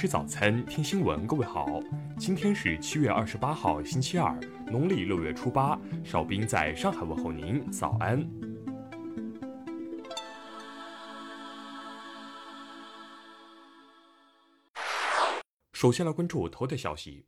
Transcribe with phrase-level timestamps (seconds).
[0.00, 1.26] 吃早餐，听新闻。
[1.26, 1.78] 各位好，
[2.18, 4.34] 今天是七月二十八号，星期二，
[4.66, 5.78] 农历六月初八。
[6.02, 8.26] 少兵在上海问候您，早安。
[15.74, 17.26] 首先来关注头条消息。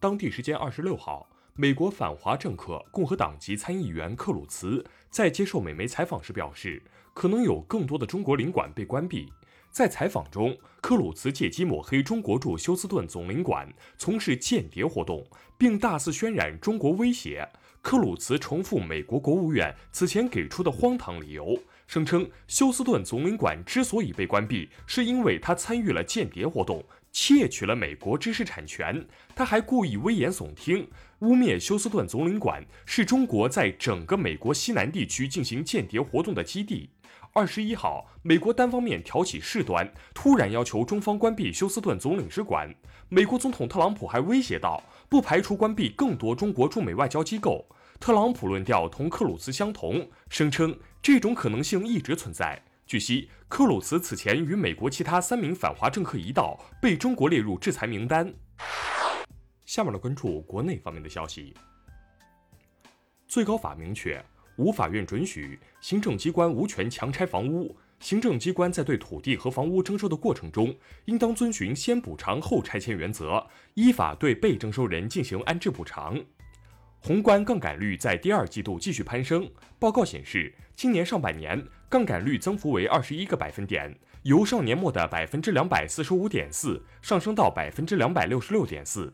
[0.00, 6.82] 当地时间二十六号，美国反华政客共和党籍参议员克鲁茨在接受美媒采访时表示，
[7.12, 9.30] 可能有更多的中国领馆被关闭。
[9.72, 15.26] 在采访中，克鲁茨借机抹黑中国驻休斯顿总领馆从事间谍活动，
[15.56, 17.48] 并大肆渲染中国威胁。
[17.80, 29.02] 克鲁茨重复美国国务院此前给出的荒唐理由，声称休斯顿总领馆之所以被关闭，是因为他参与了间谍活动，窃取了美国知识产权。
[29.34, 30.86] 他还故意危言耸听，
[31.20, 36.90] 污蔑休斯顿总领馆是中国在整个美国西南地区进行间谍活动的基地。
[37.34, 42.74] 二十一号，美国单方面挑起事端，突然要求中方关闭休斯顿总领事馆。
[43.08, 47.66] 美国总统特朗普还威胁道，不排除关闭更多中国驻美外交机构。
[47.98, 52.62] 特朗普论调同克鲁茨相同，声称这种可能性一直存在。
[52.86, 58.30] 据悉，克鲁茨此前与美国其他三名反华政客一道被中国列入制裁名单。
[59.64, 61.54] 下面来关注国内方面的消息。
[63.26, 64.22] 最高法明确。
[64.56, 67.76] 无法院准许行政机关无权强拆房屋。
[68.00, 76.20] 行政机关在对土地和房屋征收的过程中，应当遵循先补偿后拆迁原则，依法对被征收人进行安置补偿。
[76.98, 79.48] 宏观杠杆率在第二季度继续攀升。
[79.78, 89.12] 报告显示，今年上半年杠杆率增幅为二十一个百分点，由上年末的百分之两百四十五点四上升到百分之两百六十六点四。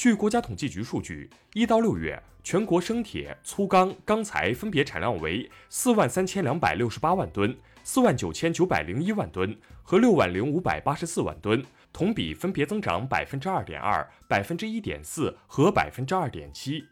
[0.00, 16.82] 据国家统计局数据，一到六月，全国生铁、粗钢、钢材分别产量为四万三千两百六十八万吨、四万九千九百零一万吨和六万零五百八十四万吨，同比分别增长百分之二点二、百分之一点四和百分之二点七。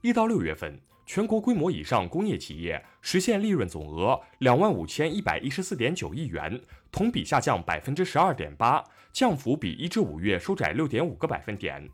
[0.00, 0.76] 一到六月份，
[1.06, 6.60] 全国规模以上工业企业实现利润总额两万五千一百一十四点九亿元，
[6.90, 8.82] 同比下降百分之十二点八，
[9.12, 11.88] 降幅比一至五月收窄六点五个百分点。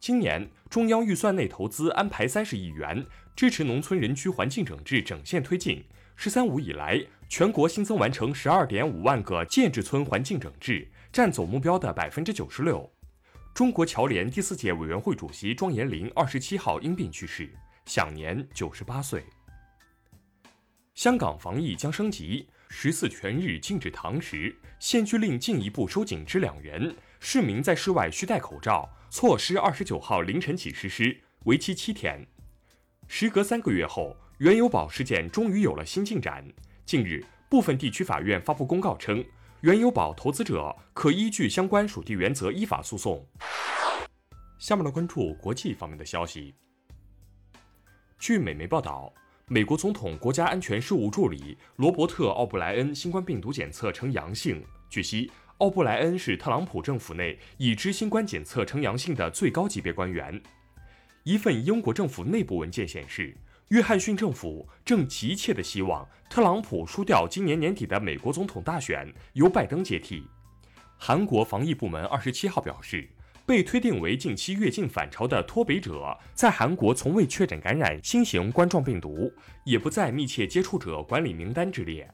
[0.00, 3.04] 今年中央预算内投资安排三十亿元，
[3.36, 5.84] 支持农村人居环境整治整线推进。
[6.16, 12.90] “十三五”以来，全国新增完成十二点五万个建制村环境整治，占总目标的百分之九十六。
[13.52, 17.50] 中国侨联第四届委员会主席庄严林二十七号因病去世，
[17.84, 19.22] 享年九十八岁。
[20.94, 28.88] 香港防疫将升级，十四全日禁止堂食，限聚令进一步收紧至两人，市民在室外需戴口罩。
[29.10, 32.24] 措施二十九号凌晨起实施，为期七天。
[33.08, 36.46] 时隔三个月后，原油宝事件终于有了新进展。
[36.86, 39.22] 近日，部分地区法院发布公告称，
[39.62, 43.28] 原油宝投资者可依据相关属地原则依法诉讼。
[44.60, 46.54] 下面来关注国际方面的消息。
[48.16, 49.12] 据美媒报道，
[49.52, 54.64] 美国总统国家安全事务助理罗伯特·奥布莱恩新冠病毒检测呈阳性。
[54.88, 55.28] 据悉。
[55.58, 60.40] 奥布莱恩是特朗普政府内已知新冠检测呈阳性的最高级别官员。
[61.24, 63.36] 一份英国政府内部文件显示，
[63.70, 70.22] 约翰逊政府正急切地希望特朗普输掉今年年底的美国总统大选，由拜登接替。
[70.96, 73.10] 韩国防疫部门二十七号表示，
[73.50, 79.28] 被推定为近期越境返潮的脱北者在韩国从未确诊感染新型冠状病毒，
[79.64, 82.08] 也不在密切接触者管理名单之列。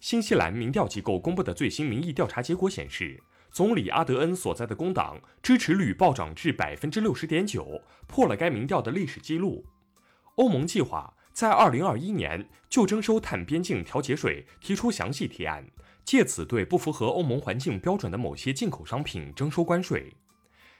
[0.00, 3.18] 新西兰民调机构公布的最新民意调查结果显示，
[3.50, 9.64] 总理阿德恩所在的工党支持率暴涨至百分之六十点九，破了该民调的历史记录。
[10.34, 15.66] 欧盟计划在二零二一年就征收碳边境调节税提出详细提案，
[16.04, 20.12] 借此对不符合欧盟环境标准的某些进口商品征收关税。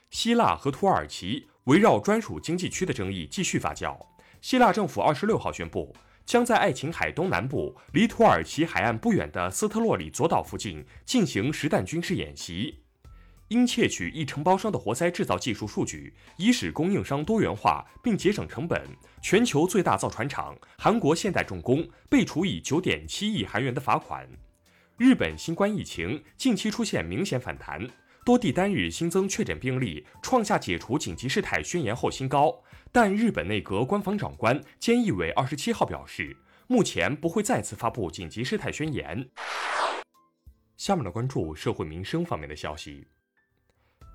[0.09, 3.97] 希腊和土耳其围绕专属经济区的争议继续发酵。
[4.41, 5.95] 希腊政府二十六号宣布。
[6.27, 12.83] 将在爱琴海东南部、离土耳其海岸不远的斯特洛里佐岛附近进行实弹军事演习。
[13.47, 18.85] 因窃取一承包商的活塞制造技术数据，以使供应商多元化并节省成本，
[19.21, 24.27] 全球最大造船厂韩国现代重工被处以九点七亿韩元的罚款。
[24.97, 27.87] 日本新冠疫情近期出现明显反弹。
[28.27, 36.35] 多地单日新增确诊病例创下解除紧急事态宣言后新高，但日本内阁官房长官菅义伟二十七号表示，
[36.67, 39.29] 目前不会再次发布紧急事态宣言。
[40.75, 43.07] 下面来关注社会民生方面的消息。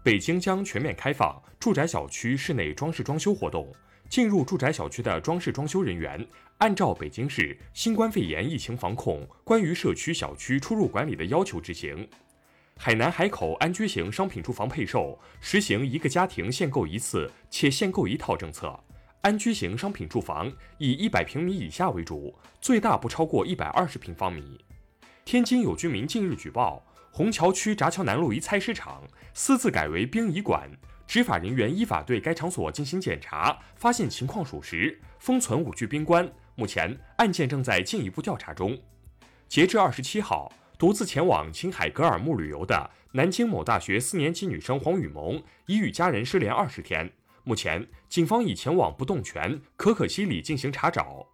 [0.04, 3.74] 北京将全面开放住宅小区室内装饰装修活动，
[4.10, 6.22] 进入住宅小区的装饰装修人员
[6.58, 12.06] 按照北京市新冠肺炎疫情防控关于社区小区出入管理的要求执行。
[12.76, 18.78] 海南海口安居型商品住房配售实行一个家庭限购一次且限购一套政策。
[19.20, 24.58] 安居型商品住房以一百平米以下为主，最大不超过一百二十平方米。
[25.24, 30.68] 天津有居民近日举报，虹桥区闸桥南路一菜市场私自改为殡仪馆，
[31.06, 36.28] 执法人员依法对该场所进行检查，发现情况属实，封存五具冰棺。
[36.56, 38.76] 目前案件正在进一步调查中。
[39.46, 47.08] 截至二十七号，独自前往青海格尔木旅游的南京某大学四年级女生黄雨萌已与家人失联二十天。
[47.44, 51.24] 目前，警方已前往不动泉可可西里进行查找。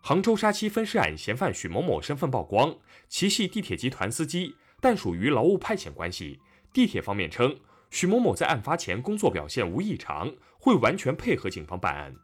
[0.00, 2.74] 杭州杀妻分尸案嫌犯许某某身份曝光，
[3.06, 6.40] 其系地铁集团司机，但属于劳务派遣关系。
[6.72, 7.54] 地铁方面称，
[7.90, 12.14] 许某某在案发前工作表现无异常，会完全配合警方办案。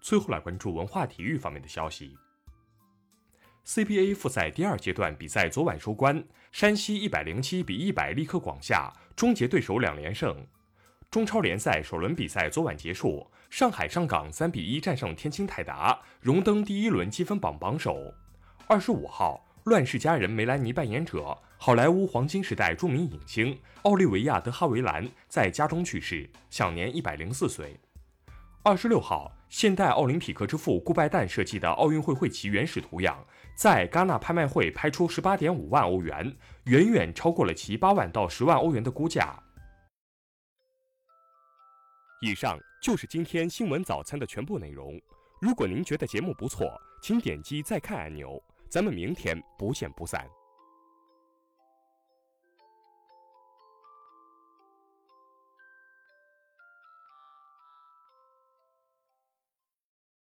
[0.00, 2.16] 最后来关注文化体育方面的消息。
[3.66, 10.44] CBA 复赛第二阶段比赛昨晚收官，山西一百零七比一百力克广厦，终结对手两连胜。
[11.10, 18.12] 中超联赛首轮比赛昨晚结束，上海上港三比一战胜天津泰达，荣登第一轮积分榜榜首。
[18.66, 27.78] 二十五号，《乱世佳人》梅兰妮扮演者、好莱坞黄金时代著名影星奥利维亚·德哈维兰在家中去世，享年一百零四岁。
[28.64, 33.24] 二十六号，现代奥林匹克之父顾拜旦设计的奥运会会旗原始图样
[33.54, 39.38] 在戛纳拍卖会拍出十八点五万欧元，远远超过了其八万到十万欧元的估价。
[42.20, 45.00] 以上就是今天新闻早餐的全部内容。
[45.40, 46.72] 如果您觉得节目不错，
[47.02, 48.40] 请点击再看按钮。
[48.68, 50.26] 咱们明天不见不散。